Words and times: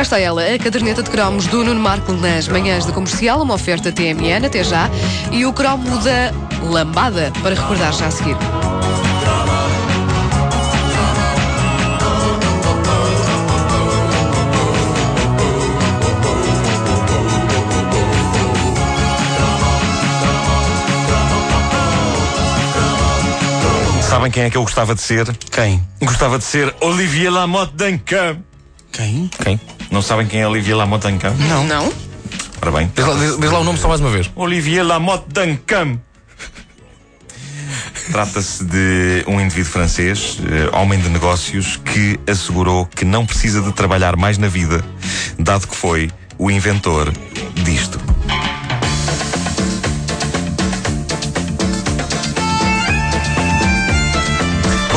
cá 0.00 0.02
está 0.02 0.18
ela, 0.18 0.42
a 0.42 0.58
caderneta 0.58 1.02
de 1.02 1.10
cromos 1.10 1.46
do 1.48 1.62
Nuno 1.62 1.78
Marco 1.78 2.12
nas 2.14 2.48
manhãs 2.48 2.86
da 2.86 2.92
comercial, 2.92 3.42
uma 3.42 3.52
oferta 3.52 3.92
TMN 3.92 4.46
até 4.46 4.64
já, 4.64 4.88
e 5.30 5.44
o 5.44 5.52
cromo 5.52 5.98
da 5.98 6.32
lambada, 6.66 7.30
para 7.42 7.54
recordar 7.54 7.92
já 7.92 8.06
a 8.06 8.10
seguir. 8.10 8.36
Sabem 24.08 24.30
quem 24.30 24.44
é 24.44 24.50
que 24.50 24.56
eu 24.56 24.62
gostava 24.62 24.94
de 24.94 25.02
ser? 25.02 25.30
Quem? 25.50 25.86
Gostava 26.00 26.38
de 26.38 26.44
ser 26.44 26.74
Olivier 26.80 27.30
Lamotte 27.30 27.74
Duncan. 27.74 28.38
Quem? 28.92 29.30
Quem? 29.44 29.60
Não 29.90 30.02
sabem 30.02 30.26
quem 30.26 30.40
é 30.40 30.48
Olivier 30.48 30.76
Lamotte 30.76 31.10
Duncan? 31.10 31.34
Não. 31.48 31.64
Não? 31.66 31.92
Ora 32.62 32.70
bem. 32.72 32.92
Diz 32.94 33.06
lá, 33.06 33.14
diz- 33.14 33.38
diz 33.38 33.50
lá 33.50 33.58
o 33.60 33.64
nome 33.64 33.78
só 33.78 33.88
mais 33.88 34.00
uma 34.00 34.10
vez. 34.10 34.30
Olivier 34.36 34.84
Lamotte 34.84 35.24
Duncan. 35.28 35.98
Trata-se 38.12 38.64
de 38.64 39.24
um 39.28 39.40
indivíduo 39.40 39.70
francês, 39.70 40.38
eh, 40.44 40.76
homem 40.76 40.98
de 40.98 41.08
negócios, 41.08 41.76
que 41.76 42.18
assegurou 42.28 42.84
que 42.86 43.04
não 43.04 43.24
precisa 43.24 43.62
de 43.62 43.72
trabalhar 43.72 44.16
mais 44.16 44.36
na 44.36 44.48
vida, 44.48 44.84
dado 45.38 45.68
que 45.68 45.76
foi 45.76 46.10
o 46.36 46.50
inventor 46.50 47.12
disto. 47.62 47.99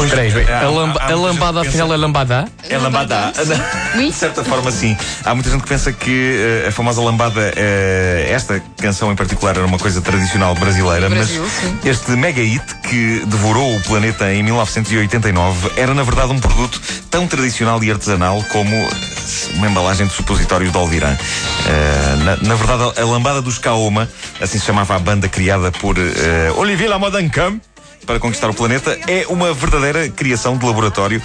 Pois, 0.10 0.20
aí, 0.20 0.28
espera 0.28 0.46
aí. 0.58 0.64
há- 0.64 0.68
A, 0.68 0.70
lamba- 0.70 1.00
há 1.00 1.06
a 1.06 1.08
muita 1.10 1.28
lambada 1.28 1.62
afinal 1.62 1.94
é 1.94 1.98
lambada? 1.98 2.46
É 2.70 2.78
lambada. 2.78 3.34
Oui. 3.96 4.08
De 4.10 4.14
certa 4.14 4.44
forma, 4.44 4.72
sim. 4.72 4.98
Há 5.24 5.34
muita 5.34 5.50
gente 5.50 5.62
que 5.64 5.70
pensa 5.70 5.92
que 5.94 6.62
eh, 6.66 6.68
a 6.68 6.72
famosa 6.72 7.02
lambada, 7.02 7.54
eh, 7.56 8.30
esta 8.32 8.62
canção 8.82 9.12
em 9.12 9.16
particular, 9.16 9.56
era 9.58 9.66
uma 9.66 9.78
coisa 9.80 10.02
tradicional 10.02 10.54
brasileira, 10.56 11.10
Brasil, 11.10 11.42
mas 11.44 11.52
sim. 11.54 11.80
este 11.90 12.12
mega 12.12 12.42
hit 12.42 12.64
que 12.90 13.24
devorou 13.28 13.76
o 13.78 13.82
planeta 13.84 14.32
em 14.34 14.44
1989 14.44 15.72
era, 15.78 15.94
na 15.94 16.04
verdade, 16.04 16.32
um 16.32 16.40
produto 16.40 16.82
tão 17.10 17.28
tradicional 17.28 17.84
e 17.84 17.92
artesanal 17.92 18.44
como 18.52 18.76
uma 19.56 19.68
embalagem 19.68 20.06
de 20.08 20.14
supositórios 20.14 20.72
de 20.72 20.78
Alvirã. 20.78 21.16
Eh, 21.68 22.16
na, 22.24 22.36
na 22.38 22.56
verdade, 22.56 23.00
a 23.00 23.06
lambada 23.06 23.42
dos 23.42 23.58
Kaoma, 23.58 24.10
assim 24.42 24.60
se 24.60 24.66
chamava 24.66 24.96
a 24.96 25.00
banda 25.00 25.28
criada 25.28 25.72
por 25.72 25.98
eh, 25.98 26.52
Olivier 26.56 26.90
Lamodancam, 26.90 27.60
para 28.06 28.20
conquistar 28.20 28.50
o 28.50 28.54
planeta 28.54 28.98
é 29.08 29.26
uma 29.28 29.54
verdadeira 29.54 30.10
criação 30.10 30.58
de 30.58 30.66
laboratório 30.66 31.22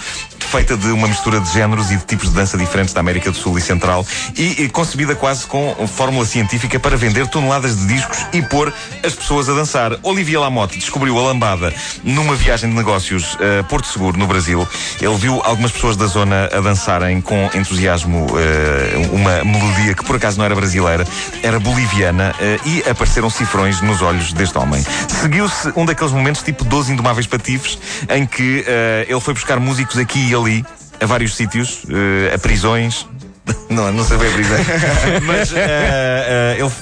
feita 0.49 0.79
de 0.79 0.87
uma 0.89 1.07
mistura 1.07 1.41
de 1.41 1.53
géneros 1.53 1.91
e 1.91 1.97
de 1.97 2.05
tipos 2.07 2.31
de 2.31 2.35
dança 2.35 2.57
diferentes 2.57 2.95
da 2.95 3.01
América 3.01 3.31
do 3.31 3.37
Sul 3.37 3.59
e 3.59 3.61
Central 3.61 4.05
e, 4.35 4.63
e 4.63 4.69
concebida 4.71 5.15
quase 5.15 5.47
com 5.47 5.75
fórmula 5.87 6.25
científica 6.25 6.81
para 6.81 6.97
vender 6.97 7.27
toneladas 7.27 7.77
de 7.77 7.87
discos 7.87 8.27
e 8.33 8.41
pôr 8.41 8.73
as 9.05 9.15
pessoas 9.15 9.47
a 9.51 9.55
dançar. 9.55 9.99
Olivia 10.03 10.41
Lamotte 10.41 10.79
descobriu 10.79 11.19
a 11.19 11.23
lambada 11.23 11.73
numa 12.03 12.35
viagem 12.35 12.71
de 12.71 12.75
negócios 12.75 13.37
a 13.61 13.63
Porto 13.65 13.89
Seguro, 13.89 14.19
no 14.19 14.27
Brasil. 14.27 14.67
Ele 15.03 15.15
viu 15.17 15.43
algumas 15.45 15.71
pessoas 15.71 15.99
da 15.99 16.07
zona 16.07 16.49
a 16.51 16.61
dançarem 16.61 17.21
com 17.21 17.51
entusiasmo 17.55 18.27
eh, 18.39 19.09
uma 19.13 19.45
melodia 19.45 19.95
que 19.95 20.05
por 20.05 20.17
acaso 20.17 20.39
não 20.39 20.47
era 20.47 20.55
brasileira, 20.55 21.07
era 21.43 21.61
boliviana 21.61 22.35
eh, 22.41 22.59
e 22.65 22.89
apareceram 22.89 23.29
cifrões 23.29 23.83
nos 23.83 24.01
olhos 24.01 24.33
deste 24.33 24.57
homem. 24.57 24.83
Seguiu-se 25.09 25.73
um 25.77 25.85
daqueles 25.85 26.13
momentos 26.13 26.43
tipo 26.43 26.65
12 26.65 26.93
indomáveis 26.93 27.27
patifes 27.27 27.79
em 28.09 28.25
que 28.25 28.65
eh, 28.67 29.07
ele 29.09 29.21
foi 29.21 29.35
buscar 29.35 29.61
músicos 29.61 29.99
aqui 29.99 30.19
e 30.19 30.38
ali 30.39 30.65
a 31.01 31.07
vários 31.07 31.35
sítios, 31.37 31.83
eh, 31.89 32.35
a 32.35 32.39
prisões, 32.39 33.07
não, 33.71 33.91
não 33.93 34.05
sei 34.05 34.17
bem 34.19 34.29
a 34.29 34.33
prisão. 34.33 34.57
Mas 35.25 35.53
eh, 35.53 35.57
eh, 35.57 36.57
ele, 36.59 36.73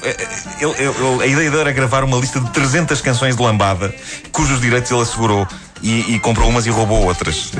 ele- 0.60 0.88
ele- 0.88 1.22
a 1.22 1.26
ideia 1.26 1.50
dele 1.50 1.60
era 1.62 1.72
gravar 1.72 2.02
uma 2.04 2.16
lista 2.18 2.40
de 2.40 2.50
300 2.50 3.00
canções 3.00 3.36
de 3.36 3.42
lambada, 3.42 3.94
cujos 4.32 4.60
direitos 4.60 4.90
ele 4.90 5.00
assegurou. 5.02 5.46
E, 5.82 6.14
e 6.14 6.18
comprou 6.20 6.48
umas 6.48 6.64
e 6.64 6.70
roubou 6.70 7.04
outras. 7.04 7.52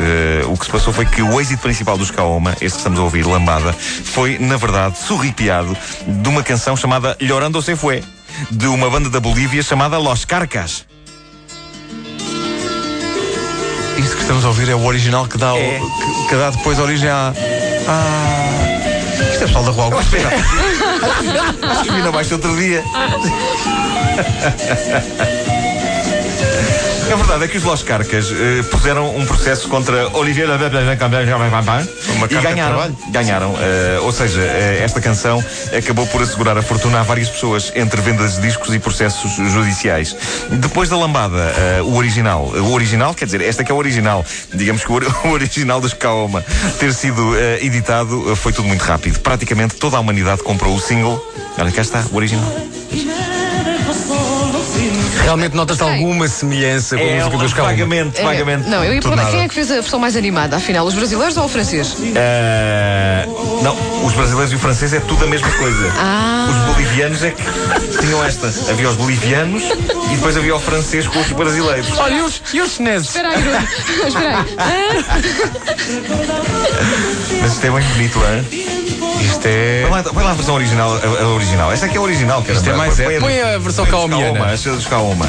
O 0.48 0.56
que 0.56 0.64
se 0.64 0.70
passou 0.72 0.90
foi 0.90 1.04
que 1.04 1.20
o 1.20 1.38
êxito 1.38 1.60
principal 1.60 1.98
dos 1.98 2.10
Kaoma, 2.10 2.52
este 2.52 2.70
que 2.70 2.76
estamos 2.78 2.98
a 2.98 3.02
ouvir, 3.02 3.26
Lambada, 3.26 3.74
foi, 3.74 4.38
na 4.38 4.56
verdade, 4.56 4.96
surripiado 4.98 5.76
de 6.06 6.26
uma 6.26 6.42
canção 6.42 6.74
chamada 6.74 7.14
Llorando 7.20 7.60
se 7.60 7.76
Fue, 7.76 8.02
de 8.50 8.66
uma 8.68 8.88
banda 8.88 9.10
da 9.10 9.20
Bolívia 9.20 9.62
chamada 9.62 9.98
Los 9.98 10.24
Carcas. 10.24 10.86
Isto 13.96 14.16
que 14.16 14.22
estamos 14.22 14.44
a 14.44 14.48
ouvir 14.48 14.68
é 14.68 14.74
o 14.74 14.84
original 14.84 15.26
que 15.26 15.38
dá, 15.38 15.54
o- 15.54 15.58
É. 15.58 15.80
que, 15.80 16.28
que 16.28 16.36
dá 16.36 16.50
depois 16.50 16.78
origem 16.78 17.08
à. 17.08 17.32
à- 17.88 19.32
Isto 19.32 19.44
é 19.44 19.46
pessoal 19.46 19.64
da 19.64 19.70
Rua 19.70 19.84
Augusta. 19.84 20.16
Acho 21.70 21.84
que 21.84 21.90
vi 21.92 22.02
na 22.02 22.10
baixa 22.12 22.34
outro 22.34 22.54
dia. 22.56 22.84
A 27.12 27.14
verdade 27.14 27.44
é 27.44 27.48
que 27.48 27.56
os 27.56 27.62
Los 27.62 27.82
Carcas 27.84 28.30
eh, 28.32 28.62
puseram 28.70 29.16
um 29.16 29.24
processo 29.24 29.68
contra 29.68 30.08
Olivier 30.16 30.48
Uma 32.10 32.26
e 32.26 32.34
ganharam. 32.42 32.96
Ganharam. 33.10 33.54
eh, 33.60 33.98
ou 34.02 34.12
seja, 34.12 34.40
eh, 34.40 34.80
esta 34.82 35.00
canção 35.00 35.42
acabou 35.76 36.04
por 36.08 36.20
assegurar 36.20 36.58
a 36.58 36.62
fortuna 36.62 37.00
a 37.00 37.02
várias 37.04 37.28
pessoas 37.28 37.72
entre 37.76 38.00
vendas 38.00 38.34
de 38.34 38.42
discos 38.42 38.74
e 38.74 38.78
processos 38.80 39.32
judiciais. 39.52 40.16
Depois 40.50 40.88
da 40.88 40.96
lambada, 40.96 41.54
eh, 41.56 41.82
o 41.82 41.94
original, 41.94 42.44
o 42.46 42.72
original, 42.72 43.14
quer 43.14 43.26
dizer, 43.26 43.40
esta 43.40 43.62
que 43.62 43.70
é 43.70 43.74
o 43.74 43.78
original, 43.78 44.24
digamos 44.52 44.84
que 44.84 44.92
o, 44.92 44.96
o 45.28 45.30
original 45.30 45.80
dos 45.80 45.94
Kaoma 45.94 46.44
ter 46.78 46.92
sido 46.92 47.36
eh, 47.36 47.64
editado 47.64 48.32
eh, 48.32 48.34
foi 48.34 48.52
tudo 48.52 48.66
muito 48.66 48.82
rápido. 48.82 49.20
Praticamente 49.20 49.76
toda 49.76 49.96
a 49.96 50.00
humanidade 50.00 50.42
comprou 50.42 50.74
o 50.74 50.80
single. 50.80 51.24
Olha, 51.56 51.70
cá 51.70 51.82
está, 51.82 52.04
o 52.10 52.16
original. 52.16 52.52
Realmente 55.26 55.56
notas 55.56 55.82
alguma 55.82 56.28
semelhança 56.28 56.96
com 56.96 57.02
a 57.02 57.14
música 57.16 57.36
dos 57.36 57.52
Calma? 57.52 57.72
vagamente, 57.72 58.20
É, 58.20 58.22
vagamente. 58.22 58.68
não, 58.68 58.84
eu 58.84 58.94
ia 58.94 59.00
perguntar 59.00 59.26
quem 59.28 59.40
é 59.40 59.48
que 59.48 59.54
fez 59.54 59.68
a 59.72 59.74
versão 59.74 59.98
mais 59.98 60.14
animada, 60.16 60.56
afinal, 60.56 60.86
os 60.86 60.94
brasileiros 60.94 61.36
ou 61.36 61.46
o 61.46 61.48
francês? 61.48 61.96
Eh, 62.14 63.26
não, 63.60 63.76
os 64.04 64.12
brasileiros 64.12 64.52
e 64.52 64.54
o 64.54 64.58
francês 64.60 64.92
é 64.92 65.00
tudo 65.00 65.24
a 65.24 65.26
mesma 65.26 65.50
coisa. 65.50 65.92
Ah. 65.98 66.46
Os 66.48 66.74
bolivianos 66.74 67.24
é 67.24 67.32
que 67.32 67.42
tinham 68.00 68.24
esta. 68.24 68.46
Havia 68.70 68.88
os 68.88 68.94
bolivianos 68.94 69.64
e 69.64 70.14
depois 70.14 70.36
havia 70.36 70.54
o 70.54 70.60
francês 70.60 71.08
com 71.08 71.18
os 71.18 71.26
brasileiros. 71.32 71.90
Olha, 71.98 72.14
e 72.14 72.20
os, 72.22 72.40
e 72.54 72.60
os 72.60 72.70
chineses? 72.70 73.08
Espera 73.08 73.30
aí, 73.30 73.42
Bruno. 73.42 73.68
Espera 74.06 74.46
aí. 74.58 75.04
Mas 77.42 77.52
isto 77.52 77.66
é 77.66 77.70
bem 77.70 77.82
bonito, 77.82 78.20
hein? 78.20 78.75
Isto 79.20 79.46
é. 79.46 79.86
Põe 80.12 80.24
lá, 80.24 80.30
a 80.30 80.34
versão 80.34 80.54
original. 80.54 80.94
A, 80.94 81.22
a 81.22 81.28
original. 81.28 81.72
Esta 81.72 81.86
aqui 81.86 81.96
é 81.96 81.98
a 81.98 82.02
original, 82.02 82.42
cara. 82.42 82.54
Isto 82.54 82.70
é 82.70 82.72
mais 82.74 82.98
épico. 82.98 83.20
Põe 83.20 83.40
a 83.40 83.58
versão 83.58 83.86
caomiana. 83.86 84.52
Esta 84.52 84.70
dos 84.72 84.86
Kaoma. 84.86 85.26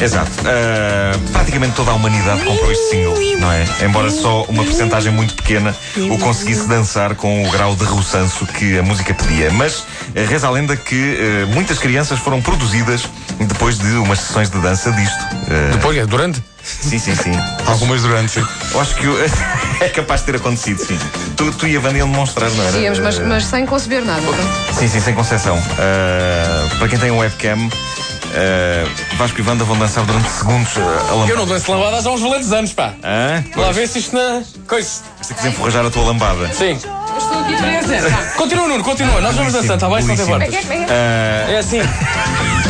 Exato. 0.00 0.30
Uh, 0.40 1.30
praticamente 1.30 1.74
toda 1.74 1.92
a 1.92 1.94
humanidade 1.94 2.42
comprou 2.44 2.70
este 2.70 2.90
single, 2.90 3.14
não 3.38 3.50
é? 3.50 3.64
Embora 3.84 4.10
só 4.10 4.42
uma 4.44 4.64
porcentagem 4.64 5.12
muito 5.12 5.34
pequena 5.34 5.74
o 6.10 6.18
conseguisse 6.18 6.68
dançar 6.68 7.14
com 7.14 7.46
o 7.46 7.50
grau 7.50 7.76
de 7.76 7.84
roçanço 7.84 8.44
que 8.46 8.76
a 8.78 8.82
música 8.82 9.14
pedia. 9.14 9.50
Mas 9.52 9.80
uh, 9.80 9.84
reza 10.28 10.48
a 10.48 10.50
lenda 10.50 10.76
que 10.76 10.94
uh, 10.94 11.46
muitas 11.54 11.78
crianças 11.78 12.18
foram 12.18 12.42
produzidas 12.42 13.08
depois 13.38 13.78
de 13.78 13.86
umas 13.96 14.20
sessões 14.20 14.50
de 14.50 14.60
dança 14.60 14.90
disto. 14.92 15.22
Uh, 15.22 15.72
Depois, 15.72 15.96
é, 15.96 16.06
durante? 16.06 16.42
Sim, 16.64 16.98
sim, 16.98 17.14
sim. 17.14 17.32
Algumas 17.66 18.02
durante. 18.02 18.32
sim. 18.32 18.44
Eu 18.72 18.80
acho 18.80 18.94
que 18.96 19.06
é 19.84 19.88
capaz 19.88 20.20
de 20.20 20.26
ter 20.26 20.36
acontecido, 20.36 20.78
sim. 20.84 20.98
Tu, 21.36 21.52
tu 21.52 21.66
e 21.66 21.76
a 21.76 21.80
Wanda 21.80 21.98
iam 21.98 22.10
demonstrar, 22.10 22.50
não 22.50 22.64
era? 22.64 22.76
Íamos, 22.78 22.98
mas, 22.98 23.18
mas 23.18 23.44
sem 23.44 23.66
conceber 23.66 24.04
nada. 24.04 24.20
então. 24.22 24.74
Sim, 24.74 24.88
sim, 24.88 25.00
sem 25.00 25.14
concessão. 25.14 25.56
Uh, 25.56 26.76
para 26.78 26.88
quem 26.88 26.98
tem 26.98 27.10
um 27.10 27.18
webcam, 27.18 27.58
uh, 27.66 29.16
Vasco 29.16 29.40
e 29.40 29.42
Wanda 29.44 29.64
vão 29.64 29.76
dançar 29.78 30.04
durante 30.04 30.28
segundos 30.30 30.74
uh, 30.76 30.80
a 30.80 31.12
lambada. 31.12 31.30
Eu 31.32 31.36
não 31.36 31.46
danço 31.46 31.70
lambadas 31.70 32.06
há 32.06 32.10
uns 32.10 32.20
valentes 32.20 32.52
anos, 32.52 32.72
pá. 32.72 32.94
Hã? 33.02 33.44
Lá 33.56 33.72
vê 33.72 33.86
se 33.86 33.98
isto 33.98 34.14
na. 34.16 34.42
Coisa. 34.66 34.88
Se 35.20 35.34
quiser 35.34 35.48
enforrajar 35.48 35.84
a 35.84 35.90
tua 35.90 36.04
lambada. 36.04 36.52
Sim. 36.52 36.78
Eu 36.82 37.18
estou 37.18 37.38
aqui 37.40 37.56
presa. 37.56 38.10
Continua, 38.36 38.68
Nuno, 38.68 38.84
continua. 38.84 39.20
Nós 39.20 39.36
vamos 39.36 39.52
dançando, 39.52 39.74
está 39.74 39.88
bem? 39.88 40.02
Se 40.02 40.08
não 40.08 40.16
tem 40.16 40.26
portas. 40.26 40.54
Uh, 40.54 41.50
É 41.50 41.58
assim. 41.58 41.80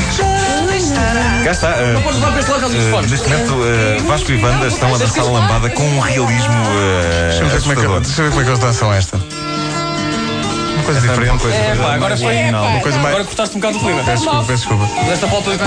cá 1.44 1.50
está. 1.50 1.70
uh, 1.76 1.92
Não 1.94 2.02
podes 2.02 2.20
levar 2.20 2.32
para 2.32 2.40
este 2.40 2.52
dos 2.52 2.74
uh, 2.86 2.90
fones. 2.90 3.10
neste 3.10 3.28
momento, 3.28 3.54
uh, 3.54 4.02
Vasco 4.06 4.32
e 4.32 4.36
Wanda 4.42 4.66
estão 4.66 4.94
a 4.94 4.98
dançar 4.98 5.24
a 5.24 5.28
lambada 5.28 5.70
com 5.70 5.82
um 5.82 6.00
realismo 6.00 6.52
uh, 6.52 7.30
Deixa 7.30 7.42
eu 7.44 7.48
ver 7.48 7.60
como 7.60 7.72
é 7.72 7.76
que- 7.76 8.00
deixa 8.06 8.22
eu 8.22 8.24
ver 8.24 8.30
como 8.30 8.40
é 8.40 8.44
que 8.44 8.50
eles 8.50 8.60
dançam 8.60 8.92
esta. 8.92 9.16
Uma 9.16 10.82
coisa 10.84 10.98
Esta 11.00 11.10
é 11.10 11.14
uma 11.14 11.20
diferente. 11.22 11.40
coisa 11.42 11.56
É, 11.56 11.76
pá, 11.76 11.94
agora 11.94 12.16
foi. 12.16 12.36
Uma 12.36 12.80
coisa 12.80 12.98
mais. 12.98 13.08
Agora 13.14 13.24
cortaste 13.24 13.56
um 13.56 13.60
bocado 13.60 13.78
o 13.78 13.80
clima. 13.80 14.04
Peço 14.04 14.22
desculpa, 14.22 14.44
peço 14.46 14.68
desculpa. 14.68 15.04
Desta 15.04 15.26
volta. 15.26 15.50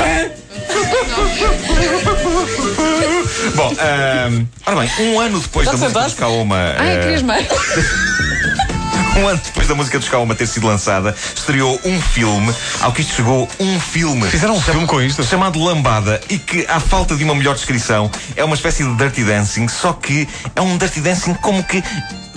Bom, 3.56 3.72
uh, 3.72 4.48
ora 4.66 4.76
bem, 4.76 4.92
um 5.00 5.20
ano 5.20 5.40
depois 5.40 5.66
Já 5.66 5.72
da 5.72 5.78
música 5.78 6.00
sentaste? 6.00 6.18
Kaoma. 6.20 6.76
Ai, 6.78 6.98
uh, 6.98 7.02
querias 7.02 7.22
mais? 7.24 7.48
Um 9.18 9.28
ano 9.28 9.42
depois 9.44 9.68
da 9.68 9.74
música 9.74 9.98
dos 9.98 10.08
Kaoma 10.08 10.36
ter 10.36 10.46
sido 10.46 10.68
lançada, 10.68 11.16
estreou 11.36 11.80
um 11.84 12.00
filme, 12.00 12.54
ao 12.81 12.92
que 12.92 13.02
isto 13.02 13.16
chegou 13.16 13.50
um 13.60 13.80
filme. 13.80 14.28
Fizeram 14.30 14.56
um 14.56 14.62
filme 14.62 14.86
com 14.86 15.02
isto? 15.02 15.24
Chamado 15.24 15.60
Lambada 15.60 16.22
e 16.30 16.38
que, 16.38 16.68
à 16.68 16.80
falta 16.80 17.16
de 17.16 17.24
uma 17.24 17.34
melhor 17.34 17.56
descrição, 17.56 18.12
é 18.36 18.44
uma 18.44 18.56
espécie 18.56 18.84
de 18.84 18.96
Dirty 18.96 19.24
Dancing, 19.24 19.68
só 19.68 19.92
que 19.92 20.28
é 20.56 20.62
um 20.62 20.78
Dirty 20.78 21.02
Dancing 21.02 21.34
como 21.36 21.64
que 21.64 21.84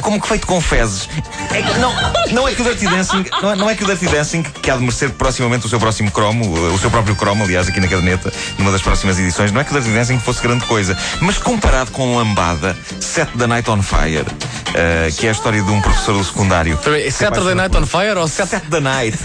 como 0.01 0.21
que 0.21 0.29
feito 0.29 0.47
com 0.47 0.61
fezes. 0.61 1.09
É 1.51 1.63
que 1.63 1.79
não, 1.79 1.93
não 2.33 2.49
é 2.49 2.55
que 2.55 2.63
o 2.63 2.65
Dirty 2.65 2.87
Dancing, 2.87 3.25
não 3.43 3.51
é, 3.51 3.57
não 3.57 3.71
é 3.71 3.75
que 3.75 3.85
o 3.85 3.87
Dirty 3.87 4.07
Dancing, 4.07 4.43
que 4.43 4.71
há 4.71 4.77
de 4.77 4.81
merecer 4.81 5.11
proximamente 5.11 5.67
o 5.67 5.69
seu 5.69 5.79
próximo 5.79 6.11
cromo, 6.11 6.51
o 6.73 6.79
seu 6.79 6.91
próprio 6.91 7.15
cromo, 7.15 7.45
aliás, 7.45 7.69
aqui 7.69 7.81
na 7.81 7.89
caderneta, 7.89 8.33
numa 8.59 8.73
das 8.73 8.83
próximas 8.83 9.19
edições, 9.19 9.53
não 9.53 9.61
é 9.61 9.65
que 9.65 9.71
o 9.71 9.75
Dirty 9.79 9.95
Dancing 9.95 10.19
fosse 10.19 10.43
grande 10.43 10.65
coisa, 10.67 10.97
mas 11.21 11.39
comparado 11.39 11.91
com 11.91 12.17
Lambada, 12.17 12.77
Set 12.99 13.31
the 13.37 13.47
Night 13.47 13.71
on 13.71 13.83
Fire, 13.83 14.21
uh, 14.21 15.17
que 15.17 15.27
é 15.27 15.29
a 15.29 15.33
história 15.33 15.63
de 15.63 15.71
um 15.71 15.81
professor 15.81 16.15
do 16.15 16.25
secundário. 16.25 16.70
Saturday 17.11 17.55
Night 17.55 17.77
on 17.77 17.87
Fire 17.87 18.19
ou 18.19 18.29
the 18.29 18.81
Night? 18.81 19.19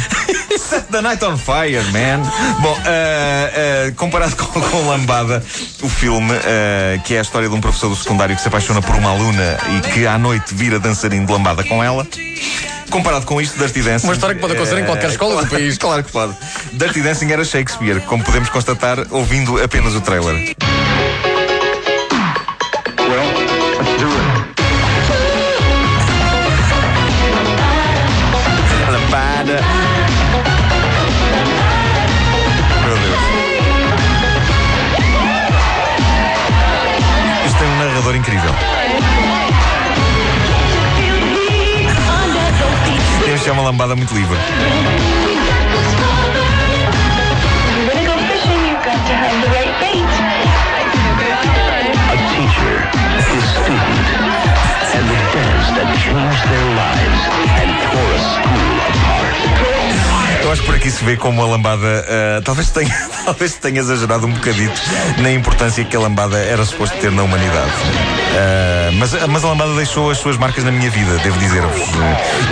Set 0.57 0.87
the 0.91 1.01
Night 1.01 1.23
on 1.23 1.37
Fire, 1.37 1.83
man. 1.91 2.21
Bom, 2.61 2.71
uh, 2.71 3.89
uh, 3.89 3.95
comparado 3.95 4.35
com, 4.37 4.61
com 4.61 4.89
Lambada, 4.89 5.43
o 5.81 5.89
filme, 5.89 6.31
uh, 6.31 7.01
que 7.03 7.15
é 7.15 7.19
a 7.19 7.21
história 7.21 7.47
de 7.47 7.55
um 7.55 7.61
professor 7.61 7.89
do 7.89 7.95
secundário 7.95 8.35
que 8.35 8.41
se 8.41 8.47
apaixona 8.47 8.81
por 8.81 8.95
uma 8.95 9.11
aluna 9.11 9.57
e 9.77 9.81
que 9.91 10.07
à 10.07 10.17
noite 10.17 10.53
vira 10.53 10.79
dançarino 10.79 11.25
de 11.25 11.31
lambada 11.31 11.63
com 11.63 11.83
ela. 11.83 12.07
Comparado 12.89 13.25
com 13.25 13.41
isto, 13.41 13.57
Dirty 13.57 13.81
Dancing. 13.81 14.07
Uma 14.07 14.13
história 14.13 14.35
que 14.35 14.41
pode 14.41 14.53
acontecer 14.53 14.79
em 14.79 14.85
qualquer 14.85 15.09
escola 15.09 15.33
claro, 15.33 15.47
do 15.47 15.51
país. 15.51 15.77
Claro 15.85 16.03
que 16.03 16.11
pode. 16.11 16.33
Dirty 16.73 17.01
Dancing 17.01 17.31
era 17.31 17.43
Shakespeare, 17.43 17.99
como 18.01 18.23
podemos 18.23 18.49
constatar 18.49 19.05
ouvindo 19.11 19.61
apenas 19.61 19.93
o 19.95 20.01
trailer. 20.01 20.55
Lambada. 22.99 23.44
Changed 56.05 56.43
their 56.49 56.67
lives 56.77 57.21
and 57.59 57.69
tore 57.89 58.13
a 58.13 58.21
school 58.29 58.75
apart. 58.89 59.35
Eu 60.43 60.51
acho 60.51 60.61
que 60.61 60.67
por 60.67 60.75
aqui 60.75 60.91
se 60.91 61.03
vê 61.03 61.17
como 61.17 61.41
a 61.41 61.47
lambada 61.47 62.05
ah, 62.07 62.41
talvez, 62.43 62.69
tenha, 62.69 62.95
talvez 63.25 63.55
tenha 63.55 63.79
exagerado 63.79 64.27
um 64.27 64.31
bocadito 64.31 64.79
na 65.17 65.31
importância 65.31 65.83
que 65.83 65.95
a 65.95 65.99
lambada 65.99 66.37
era 66.37 66.63
suposto 66.63 66.95
ter 66.97 67.11
na 67.11 67.23
humanidade. 67.23 67.71
Ah, 68.37 68.91
mas, 68.93 69.13
mas 69.27 69.43
a 69.43 69.47
lambada 69.47 69.73
deixou 69.75 70.11
as 70.11 70.19
suas 70.19 70.37
marcas 70.37 70.63
na 70.63 70.71
minha 70.71 70.89
vida, 70.91 71.17
devo 71.19 71.37
dizer-vos. 71.39 71.81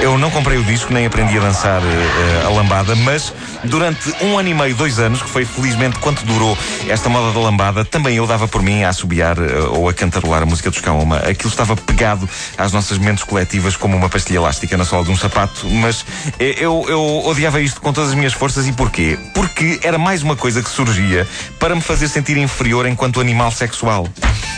Eu 0.01 0.17
não 0.17 0.31
comprei 0.31 0.57
o 0.57 0.63
disco, 0.63 0.91
nem 0.91 1.05
aprendi 1.05 1.37
a 1.37 1.41
dançar 1.41 1.81
ah, 1.81 2.47
a 2.47 2.49
lambada, 2.49 2.95
mas 2.95 3.31
durante 3.63 4.13
um 4.23 4.37
ano 4.37 4.49
e 4.49 4.53
meio, 4.53 4.75
dois 4.75 4.97
anos, 4.97 5.21
que 5.21 5.29
foi 5.29 5.45
felizmente 5.45 5.99
quanto 5.99 6.25
durou 6.25 6.57
esta 6.87 7.07
moda 7.07 7.31
da 7.31 7.39
lambada, 7.39 7.85
também 7.85 8.17
eu 8.17 8.25
dava 8.25 8.47
por 8.47 8.63
mim 8.63 8.83
a 8.83 8.89
assobiar 8.89 9.37
ah, 9.39 9.69
ou 9.69 9.87
a 9.87 9.93
cantarolar 9.93 10.41
a 10.41 10.45
música 10.45 10.71
dos 10.71 10.81
Kaoma. 10.81 11.17
Aquilo 11.17 11.49
estava 11.49 11.75
pegado 11.75 12.27
às 12.57 12.71
nossas 12.71 12.97
mentes 12.97 13.23
coletivas 13.23 13.75
como 13.75 13.95
uma 13.95 14.09
pastilha 14.09 14.37
elástica 14.37 14.75
na 14.75 14.85
sola 14.85 15.03
de 15.03 15.11
um 15.11 15.17
sapato, 15.17 15.69
mas 15.69 16.03
eu, 16.39 16.85
eu 16.87 17.25
odiava 17.25 17.61
isto 17.61 17.79
com 17.79 17.93
todas 17.93 18.09
as 18.09 18.15
minhas 18.15 18.33
forças 18.33 18.67
e 18.67 18.71
porquê? 18.71 19.19
Porque 19.35 19.79
era 19.83 19.97
mais 19.97 20.23
uma 20.23 20.35
coisa 20.35 20.62
que 20.63 20.69
surgia 20.69 21.27
para 21.59 21.75
me 21.75 21.81
fazer 21.81 22.07
sentir 22.07 22.37
inferior 22.37 22.87
enquanto 22.87 23.19
animal 23.19 23.51
sexual. 23.51 24.07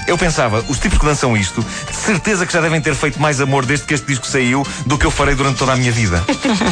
Eu 0.08 0.18
pensava, 0.18 0.64
os 0.70 0.78
tipos 0.78 1.00
que 1.00 1.06
dançam 1.06 1.36
isto, 1.36 1.66
de 1.90 1.96
certeza 1.96 2.46
que 2.46 2.54
já 2.54 2.62
devem 2.62 2.80
ter 2.80 2.94
feito 2.94 3.20
mais 3.20 3.42
amor 3.42 3.66
desde 3.66 3.86
que 3.88 3.94
este 3.94 4.06
disco 4.06 4.28
saiu 4.28 4.66
do 4.86 4.98
que 4.98 5.06
eu 5.06 5.12
farei 5.12 5.34
durante 5.34 5.58
toda 5.58 5.74
a 5.74 5.76
minha 5.76 5.92
vida. 5.92 6.24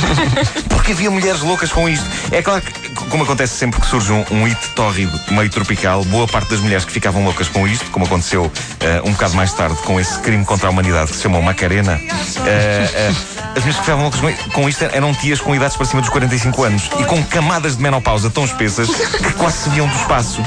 Porque 0.70 0.92
havia 0.92 1.10
mulheres 1.10 1.42
loucas 1.42 1.72
com 1.72 1.90
isto. 1.90 2.06
É 2.32 2.42
claro 2.44 2.62
que, 2.62 2.93
como 3.14 3.26
acontece 3.26 3.54
sempre 3.54 3.80
que 3.80 3.86
surge 3.86 4.12
um, 4.12 4.26
um 4.32 4.46
hit 4.46 4.70
tórrido, 4.70 5.20
meio 5.30 5.48
tropical, 5.48 6.04
boa 6.06 6.28
parte 6.28 6.50
das 6.50 6.60
mulheres 6.60 6.84
que 6.84 6.92
ficavam 6.92 7.24
loucas 7.24 7.48
com 7.48 7.68
isto, 7.68 7.86
como 7.92 8.08
aconteceu 8.08 8.52
eh, 8.80 9.04
um 9.06 9.12
bocado 9.12 9.36
mais 9.36 9.54
tarde 9.54 9.80
com 9.84 10.00
esse 10.00 10.18
crime 10.22 10.44
contra 10.44 10.66
a 10.66 10.72
humanidade 10.72 11.12
que 11.12 11.18
se 11.18 11.22
chamou 11.22 11.40
Macarena, 11.40 12.02
eh, 12.44 12.90
eh, 12.92 13.14
as 13.56 13.60
mulheres 13.60 13.76
que 13.76 13.82
ficavam 13.82 14.02
loucas 14.02 14.20
com 14.52 14.68
isto 14.68 14.84
eram 14.86 15.14
tias 15.14 15.40
com 15.40 15.54
idades 15.54 15.78
para 15.78 15.86
cima 15.86 16.02
dos 16.02 16.10
45 16.10 16.64
anos 16.64 16.90
e 17.00 17.04
com 17.04 17.24
camadas 17.26 17.78
de 17.78 17.84
menopausa 17.84 18.32
tão 18.32 18.46
espessas 18.46 18.90
que 18.90 19.34
quase 19.34 19.58
se 19.58 19.70
viam 19.70 19.88
do 19.88 19.96
espaço. 19.96 20.42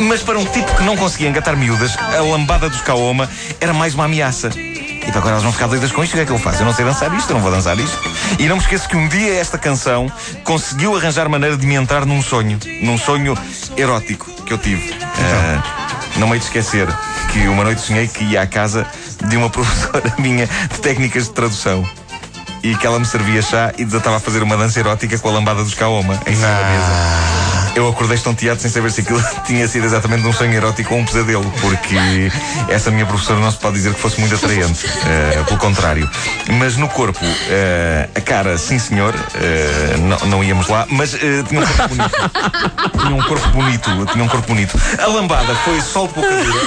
Mas 0.00 0.22
para 0.22 0.38
um 0.38 0.44
tipo 0.44 0.70
que 0.76 0.82
não 0.82 0.98
conseguia 0.98 1.30
engatar 1.30 1.56
miúdas, 1.56 1.96
a 1.96 2.20
lambada 2.20 2.68
dos 2.68 2.82
Kaoma 2.82 3.26
era 3.58 3.72
mais 3.72 3.94
uma 3.94 4.04
ameaça. 4.04 4.50
E 5.06 5.10
para 5.10 5.18
agora 5.18 5.30
elas 5.32 5.42
vão 5.42 5.52
ficar 5.52 5.66
doidas 5.66 5.90
com 5.90 6.02
isto, 6.02 6.12
o 6.12 6.16
que 6.16 6.22
é 6.22 6.26
que 6.26 6.32
eu 6.32 6.38
faço? 6.38 6.62
Eu 6.62 6.66
não 6.66 6.72
sei 6.72 6.84
dançar 6.84 7.12
isto, 7.14 7.30
eu 7.30 7.34
não 7.34 7.42
vou 7.42 7.50
dançar 7.50 7.78
isto. 7.78 7.98
E 8.38 8.46
não 8.46 8.56
me 8.56 8.62
esqueço 8.62 8.88
que 8.88 8.96
um 8.96 9.08
dia 9.08 9.34
esta 9.34 9.58
canção 9.58 10.10
conseguiu 10.44 10.96
arranjar 10.96 11.28
maneira 11.28 11.56
de 11.56 11.66
me 11.66 11.74
entrar 11.74 12.06
num 12.06 12.22
sonho, 12.22 12.58
num 12.82 12.96
sonho 12.96 13.36
erótico 13.76 14.30
que 14.44 14.52
eu 14.52 14.58
tive. 14.58 14.94
Ah, 15.18 15.62
não 16.16 16.26
me 16.26 16.34
hei 16.34 16.38
de 16.38 16.46
esquecer 16.46 16.88
que 17.32 17.48
uma 17.48 17.64
noite 17.64 17.80
sonhei 17.80 18.06
que 18.06 18.24
ia 18.24 18.42
à 18.42 18.46
casa 18.46 18.86
de 19.26 19.36
uma 19.36 19.48
professora 19.50 20.14
minha 20.18 20.46
de 20.46 20.80
técnicas 20.80 21.24
de 21.24 21.32
tradução. 21.32 21.88
E 22.62 22.76
que 22.76 22.86
ela 22.86 22.98
me 22.98 23.04
servia 23.04 23.42
chá 23.42 23.72
e 23.76 23.84
desatava 23.84 24.18
a 24.18 24.20
fazer 24.20 24.42
uma 24.42 24.56
dança 24.56 24.78
erótica 24.78 25.18
com 25.18 25.28
a 25.28 25.32
lambada 25.32 25.64
dos 25.64 25.74
Kaoma 25.74 26.14
em 26.26 26.34
cima 26.34 26.46
da 26.46 26.64
mesa. 26.64 27.51
Eu 27.74 27.88
acordei 27.88 28.16
estonteado 28.16 28.60
sem 28.60 28.70
saber 28.70 28.90
se 28.90 29.00
aquilo 29.00 29.22
tinha 29.46 29.66
sido 29.66 29.84
exatamente 29.84 30.26
um 30.26 30.32
sonho 30.32 30.52
erótico 30.52 30.94
ou 30.94 31.00
um 31.00 31.04
pesadelo, 31.04 31.50
porque 31.60 31.96
essa 32.68 32.90
minha 32.90 33.06
professora 33.06 33.40
não 33.40 33.50
se 33.50 33.58
pode 33.58 33.76
dizer 33.76 33.94
que 33.94 34.00
fosse 34.00 34.20
muito 34.20 34.34
atraente, 34.34 34.86
eh, 35.06 35.42
pelo 35.46 35.58
contrário. 35.58 36.08
Mas 36.58 36.76
no 36.76 36.88
corpo, 36.88 37.24
eh, 37.48 38.08
a 38.14 38.20
cara, 38.20 38.58
sim 38.58 38.78
senhor, 38.78 39.14
eh, 39.34 39.96
não, 39.98 40.18
não 40.28 40.44
íamos 40.44 40.68
lá, 40.68 40.86
mas 40.90 41.12
tinha 41.48 41.60
um 41.60 41.66
corpo 41.66 41.88
bonito. 41.88 42.30
tinha 43.00 43.14
um 43.14 43.22
corpo 43.22 43.48
bonito, 43.48 44.06
tinha 44.12 44.24
um 44.24 44.28
corpo 44.28 44.46
bonito. 44.48 44.80
A 44.98 45.06
lambada 45.06 45.54
foi 45.64 45.80
sol 45.80 46.08
de 46.08 46.14
pouca 46.14 46.30
dura. 46.30 46.60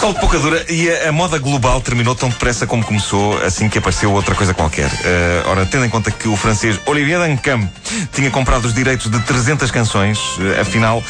Sol 0.00 0.14
de 0.14 0.20
pouca 0.20 0.38
dura 0.38 0.64
e 0.68 0.90
a, 0.90 1.08
a 1.08 1.12
moda 1.12 1.38
global 1.38 1.80
terminou 1.80 2.14
tão 2.14 2.28
depressa 2.28 2.66
como 2.66 2.84
começou, 2.84 3.36
assim 3.44 3.68
que 3.68 3.78
apareceu 3.78 4.12
outra 4.12 4.34
coisa 4.34 4.54
qualquer. 4.54 4.90
Eh, 5.04 5.42
ora, 5.46 5.66
tendo 5.66 5.84
em 5.84 5.90
conta 5.90 6.10
que 6.10 6.28
o 6.28 6.36
francês 6.36 6.80
Olivier 6.86 7.18
Dancam 7.18 7.68
tinha 8.12 8.30
comprado 8.30 8.64
os 8.64 8.74
direitos 8.74 9.10
de 9.10 9.20
300 9.20 9.70
canções, 9.70 10.18
eh, 10.40 10.60
afinal. 10.60 11.02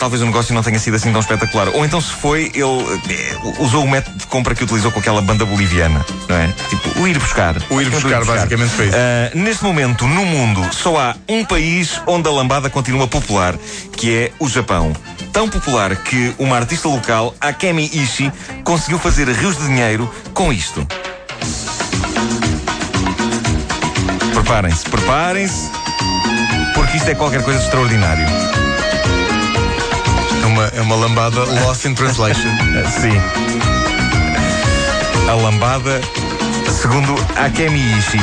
Talvez 0.00 0.22
o 0.22 0.24
negócio 0.24 0.54
não 0.54 0.62
tenha 0.62 0.78
sido 0.78 0.94
assim 0.94 1.12
tão 1.12 1.20
espetacular. 1.20 1.68
Ou 1.68 1.84
então, 1.84 2.00
se 2.00 2.10
foi, 2.10 2.50
ele 2.54 3.00
eh, 3.10 3.36
usou 3.58 3.84
o 3.84 3.88
método 3.88 4.16
de 4.16 4.26
compra 4.26 4.54
que 4.54 4.64
utilizou 4.64 4.90
com 4.90 4.98
aquela 4.98 5.20
banda 5.20 5.44
boliviana, 5.44 6.02
não 6.26 6.36
é? 6.36 6.48
Tipo, 6.70 7.00
o 7.00 7.06
ir 7.06 7.18
buscar. 7.18 7.54
O 7.68 7.82
ir 7.82 7.90
buscar, 7.90 8.24
basicamente 8.24 8.70
foi 8.70 8.86
isso. 8.86 8.96
Uh, 8.96 9.38
neste 9.38 9.62
momento, 9.62 10.08
no 10.08 10.24
mundo, 10.24 10.66
só 10.72 10.98
há 10.98 11.16
um 11.28 11.44
país 11.44 12.00
onde 12.06 12.26
a 12.26 12.32
lambada 12.32 12.70
continua 12.70 13.06
popular, 13.06 13.54
que 13.94 14.16
é 14.16 14.32
o 14.38 14.48
Japão. 14.48 14.96
Tão 15.34 15.50
popular 15.50 15.94
que 15.94 16.34
uma 16.38 16.56
artista 16.56 16.88
local, 16.88 17.34
Akemi 17.38 17.84
Ishii, 17.92 18.32
conseguiu 18.64 18.98
fazer 18.98 19.28
rios 19.28 19.58
de 19.58 19.66
dinheiro 19.66 20.10
com 20.32 20.50
isto. 20.50 20.86
Preparem-se, 24.32 24.88
preparem-se, 24.88 25.70
porque 26.74 26.96
isto 26.96 27.10
é 27.10 27.14
qualquer 27.14 27.42
coisa 27.44 27.58
de 27.58 27.66
extraordinário. 27.66 28.69
É 30.50 30.52
uma, 30.52 30.64
é 30.64 30.80
uma 30.80 30.96
lambada 30.96 31.44
lost 31.64 31.84
in 31.84 31.94
translation. 31.94 32.50
Sim. 33.00 33.20
A 35.28 35.34
lambada, 35.34 36.00
segundo 36.68 37.14
Akemi 37.36 37.78
Ishii, 37.98 38.20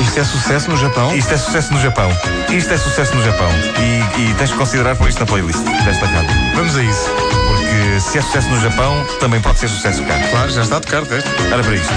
Isto 0.00 0.20
é 0.20 0.24
sucesso 0.24 0.70
no 0.70 0.78
Japão? 0.78 1.14
Isto 1.14 1.34
é 1.34 1.36
sucesso 1.36 1.74
no 1.74 1.80
Japão. 1.80 2.10
Isto 2.48 2.72
é 2.72 2.78
sucesso 2.78 3.14
no 3.14 3.22
Japão. 3.22 3.50
E, 3.78 4.22
e 4.22 4.34
tens 4.34 4.50
que 4.50 4.56
considerar 4.56 4.96
por 4.96 5.06
isto 5.10 5.20
na 5.20 5.26
playlist 5.26 5.60
desta 5.84 6.06
rádio. 6.06 6.34
Vamos 6.54 6.74
a 6.76 6.82
isso. 6.82 7.10
Porque 7.46 8.00
se 8.00 8.16
é 8.16 8.22
sucesso 8.22 8.48
no 8.48 8.58
Japão, 8.62 9.04
também 9.20 9.42
pode 9.42 9.58
ser 9.58 9.68
sucesso 9.68 10.02
cá. 10.04 10.18
Claro, 10.30 10.50
já 10.50 10.62
está 10.62 10.78
a 10.78 10.80
tocar, 10.80 11.04
teste. 11.04 11.28
Olha 11.52 11.62
para 11.62 11.74
isto. 11.74 11.92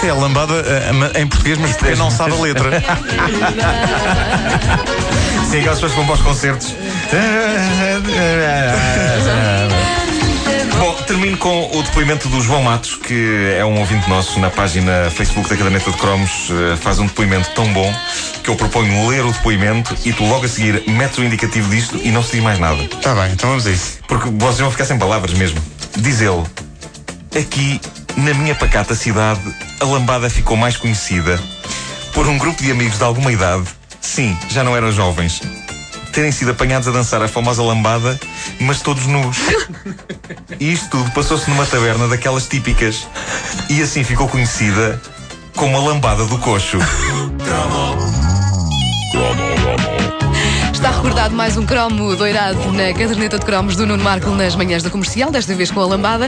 Isto, 0.00 0.06
é 0.06 0.10
a 0.10 0.14
lambada 0.14 0.54
eh, 0.54 1.20
em 1.20 1.26
português, 1.26 1.58
mas 1.58 1.76
quem 1.76 1.94
não 1.94 2.10
sabe 2.10 2.32
a 2.32 2.36
letra. 2.36 2.82
Sim, 5.50 5.58
aquelas 5.58 5.78
pessoas 5.78 5.92
que 5.92 5.96
vão 5.98 6.06
para 6.06 6.14
os 6.14 6.22
concertos. 6.22 6.74
Bom, 10.78 10.94
termino 11.06 11.36
com 11.36 11.70
o 11.76 11.82
depoimento 11.82 12.28
do 12.30 12.40
João 12.40 12.62
Matos, 12.62 12.96
que 12.96 13.54
é 13.58 13.62
um 13.62 13.78
ouvinte 13.78 14.08
nosso 14.08 14.40
na 14.40 14.48
página 14.48 15.10
Facebook 15.10 15.50
da 15.50 15.56
Caderneta 15.56 15.90
de 15.90 15.96
Cromos. 15.98 16.48
eh, 16.50 16.76
Faz 16.76 16.98
um 16.98 17.04
depoimento 17.06 17.50
tão 17.50 17.70
bom 17.70 17.94
que 18.42 18.48
eu 18.48 18.56
proponho 18.56 19.06
ler 19.06 19.22
o 19.26 19.30
depoimento 19.32 19.94
e 20.02 20.14
tu 20.14 20.24
logo 20.24 20.46
a 20.46 20.48
seguir 20.48 20.82
metes 20.88 21.18
o 21.18 21.22
indicativo 21.24 21.68
disto 21.68 22.00
e 22.02 22.10
não 22.10 22.22
se 22.22 22.32
diz 22.32 22.42
mais 22.42 22.58
nada. 22.58 22.82
Está 22.84 23.14
bem, 23.14 23.32
então 23.32 23.50
vamos 23.50 23.66
a 23.66 23.70
isso. 23.70 23.98
Porque 24.08 24.30
vocês 24.30 24.60
vão 24.60 24.70
ficar 24.70 24.86
sem 24.86 24.98
palavras 24.98 25.34
mesmo. 25.34 25.60
Diz 25.98 26.22
ele: 26.22 26.42
Aqui, 27.38 27.78
na 28.20 28.34
minha 28.34 28.54
pacata 28.54 28.94
cidade, 28.94 29.40
a 29.80 29.84
lambada 29.84 30.28
ficou 30.30 30.56
mais 30.56 30.76
conhecida 30.76 31.40
por 32.12 32.26
um 32.26 32.38
grupo 32.38 32.62
de 32.62 32.70
amigos 32.70 32.98
de 32.98 33.04
alguma 33.04 33.32
idade 33.32 33.80
Sim, 34.00 34.36
já 34.48 34.64
não 34.64 34.76
eram 34.76 34.90
jovens. 34.90 35.40
Terem 36.12 36.32
sido 36.32 36.50
apanhados 36.50 36.88
a 36.88 36.90
dançar 36.90 37.22
a 37.22 37.28
famosa 37.28 37.62
lambada, 37.62 38.18
mas 38.58 38.80
todos 38.80 39.06
nus. 39.06 39.36
E 40.58 40.72
isto 40.72 40.88
tudo 40.90 41.10
passou-se 41.12 41.48
numa 41.48 41.64
taberna 41.64 42.08
daquelas 42.08 42.46
típicas. 42.46 43.06
E 43.68 43.80
assim 43.80 44.02
ficou 44.02 44.28
conhecida 44.28 45.00
como 45.54 45.76
a 45.76 45.80
lambada 45.80 46.24
do 46.26 46.38
coxo. 46.38 46.78
Está 50.80 50.92
recordado 50.92 51.34
mais 51.34 51.58
um 51.58 51.66
cromo 51.66 52.16
doirado 52.16 52.72
na 52.72 52.94
caderneta 52.94 53.38
de 53.38 53.44
cromos 53.44 53.76
do 53.76 53.86
Nuno 53.86 54.02
Marco 54.02 54.30
nas 54.30 54.56
manhãs 54.56 54.82
da 54.82 54.88
comercial, 54.88 55.30
desta 55.30 55.54
vez 55.54 55.70
com 55.70 55.78
a 55.78 55.84
lambada. 55.84 56.26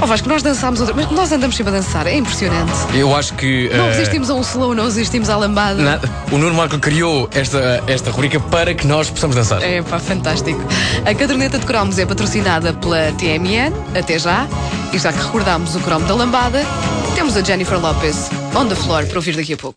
Ó 0.00 0.06
Vasco, 0.06 0.28
nós 0.28 0.40
dançámos 0.40 0.78
outra. 0.78 0.94
Mas 0.94 1.10
nós 1.10 1.32
andamos 1.32 1.56
sempre 1.56 1.72
a 1.74 1.76
dançar, 1.80 2.06
é 2.06 2.14
impressionante. 2.16 2.72
Eu 2.94 3.14
acho 3.16 3.34
que. 3.34 3.68
Não 3.74 3.86
eh, 3.86 3.90
resistimos 3.90 4.30
a 4.30 4.34
um 4.34 4.40
slow, 4.42 4.72
não 4.72 4.84
resistimos 4.84 5.28
à 5.28 5.36
lambada. 5.36 5.82
nada- 5.82 6.08
o 6.30 6.38
Nuno 6.38 6.54
Marco 6.54 6.78
criou 6.78 7.28
esta, 7.32 7.82
esta 7.88 8.12
rubrica 8.12 8.38
para 8.38 8.72
que 8.72 8.86
nós 8.86 9.10
possamos 9.10 9.34
dançar. 9.34 9.60
É 9.64 9.82
pá, 9.82 9.98
fantástico. 9.98 10.60
A 11.04 11.12
caderneta 11.12 11.58
de 11.58 11.66
cromos 11.66 11.98
é 11.98 12.06
patrocinada 12.06 12.72
pela 12.74 13.10
TMN, 13.18 13.72
até 13.98 14.16
já. 14.16 14.46
E 14.92 14.98
já 14.98 15.12
que 15.12 15.18
recordámos 15.20 15.74
o 15.74 15.80
cromo 15.80 16.06
da 16.06 16.14
lambada, 16.14 16.64
temos 17.16 17.36
a 17.36 17.42
Jennifer 17.42 17.78
Lopez 17.80 18.30
on 18.54 18.66
the 18.66 18.76
floor 18.76 19.04
para 19.06 19.18
ouvir 19.18 19.34
daqui 19.36 19.54
a 19.54 19.56
pouco. 19.56 19.76